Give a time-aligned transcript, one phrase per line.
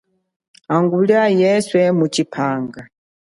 [0.71, 2.81] Hangulia nguna yeswe mutshipanga.